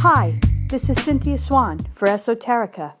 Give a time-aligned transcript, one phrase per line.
[0.00, 0.38] Hi,
[0.68, 2.92] this is Cynthia Swan for Esoterica,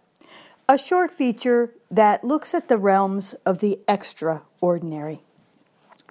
[0.66, 5.20] a short feature that looks at the realms of the extraordinary.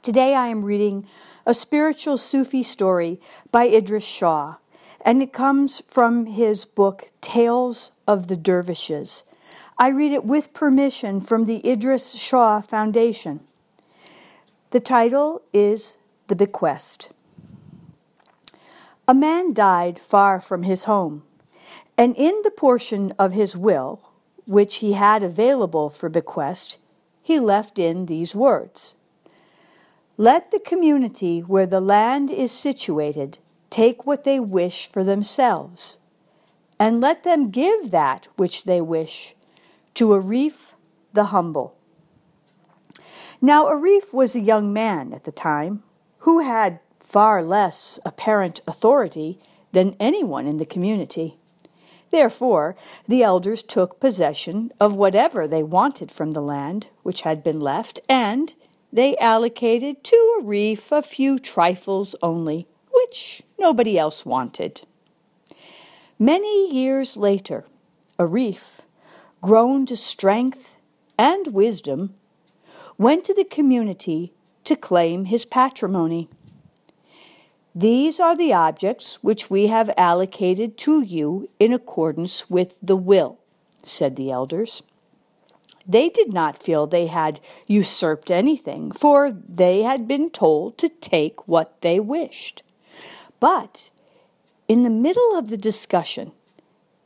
[0.04, 1.08] Today I am reading
[1.46, 3.20] a spiritual Sufi story
[3.52, 4.58] by Idries Shah,
[5.02, 9.24] and it comes from his book Tales of the Dervishes.
[9.80, 13.42] I read it with permission from the Idries Shah Foundation.
[14.70, 15.98] The title is
[16.28, 17.10] The Bequest.
[19.08, 21.24] A man died far from his home,
[21.96, 24.02] and in the portion of his will
[24.48, 26.78] which he had available for bequest,
[27.22, 28.96] he left in these words
[30.18, 33.38] Let the community where the land is situated
[33.70, 36.00] take what they wish for themselves,
[36.80, 39.36] and let them give that which they wish
[39.94, 40.74] to Arif
[41.14, 41.76] the humble.
[43.40, 45.84] Now, Arif was a young man at the time
[46.20, 49.38] who had far less apparent authority
[49.72, 51.38] than anyone in the community.
[52.10, 52.76] Therefore,
[53.08, 58.00] the elders took possession of whatever they wanted from the land which had been left,
[58.10, 58.56] and
[58.92, 64.82] they allocated to Arif a few trifles only, which nobody else wanted.
[66.18, 67.66] Many years later,
[68.18, 68.80] Arif,
[69.42, 70.72] grown to strength
[71.20, 72.16] and wisdom,
[72.98, 76.30] went to the community to claim his patrimony.
[77.78, 83.38] These are the objects which we have allocated to you in accordance with the will,
[83.84, 84.82] said the elders.
[85.86, 91.50] They did not feel they had usurped anything, for they had been told to take
[91.50, 92.64] what they wished.
[93.42, 93.90] But
[94.70, 96.32] in the middle of the discussion,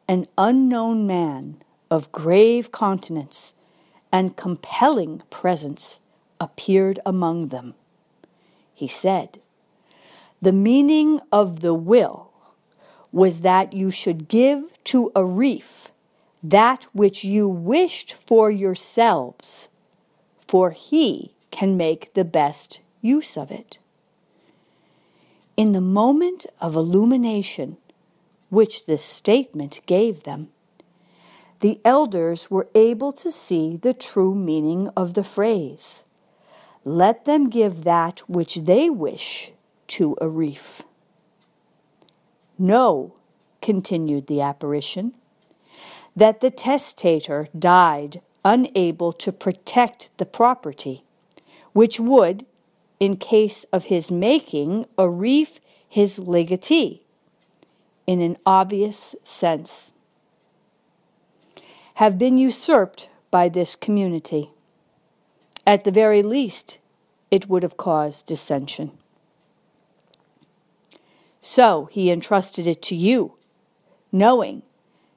[0.07, 3.55] an unknown man of grave countenance
[4.11, 5.99] and compelling presence
[6.39, 7.73] appeared among them.
[8.73, 9.39] He said,
[10.41, 12.31] the meaning of the will
[13.11, 15.89] was that you should give to Arif
[16.41, 19.69] that which you wished for yourselves,
[20.47, 23.77] for he can make the best use of it.
[25.57, 27.77] In the moment of illumination
[28.49, 30.49] which this statement gave them,
[31.59, 36.05] the elders were able to see the true meaning of the phrase.
[36.85, 39.51] Let them give that which they wish
[39.89, 40.81] to Arif.
[42.57, 43.15] Know,
[43.61, 45.13] continued the apparition,
[46.15, 51.03] that the testator died unable to protect the property,
[51.73, 52.45] which would,
[52.99, 57.01] in case of his making Arif his legatee,
[58.05, 59.93] in an obvious sense,
[61.95, 64.51] have been usurped by this community.
[65.65, 66.79] At the very least,
[67.31, 68.98] it would have caused dissension.
[71.41, 73.33] So he entrusted it to you,
[74.11, 74.63] knowing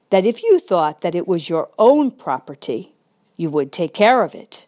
[0.09, 2.93] that if you thought that it was your own property,
[3.35, 4.65] you would take care of it.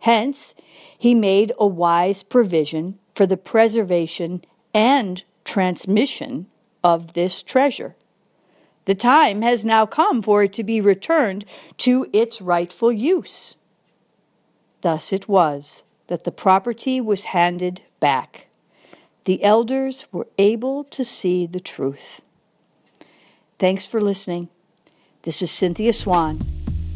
[0.00, 0.54] Hence,
[0.98, 6.46] he made a wise provision for the preservation and transmission
[6.82, 7.94] of this treasure.
[8.84, 11.46] The time has now come for it to be returned
[11.78, 13.56] to its rightful use.
[14.82, 18.48] Thus it was that the property was handed back
[19.24, 22.20] the elders were able to see the truth.
[23.58, 24.48] Thanks for listening.
[25.22, 26.40] This is Cynthia Swan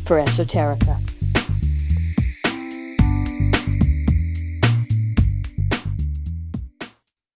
[0.05, 1.18] for Esoterica.